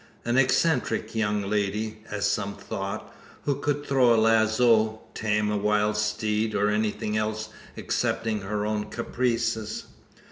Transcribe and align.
An 0.25 0.35
eccentric 0.35 1.13
young 1.13 1.43
lady, 1.43 2.03
as 2.09 2.25
some 2.27 2.55
thought, 2.55 3.15
who 3.45 3.53
could 3.57 3.85
throw 3.85 4.15
a 4.15 4.17
lazo, 4.19 4.99
tame 5.13 5.51
a 5.51 5.57
wild 5.57 5.95
steed, 5.95 6.55
or 6.55 6.69
anything 6.71 7.15
else 7.15 7.49
excepting 7.77 8.41
her 8.41 8.65
own 8.65 8.85
caprices. 8.89 9.83